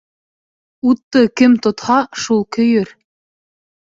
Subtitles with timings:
[0.91, 2.97] Утты кем тотһа, шул көйөр.